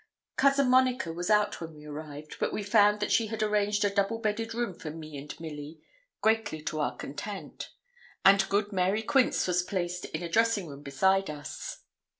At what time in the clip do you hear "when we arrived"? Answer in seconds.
1.61-2.37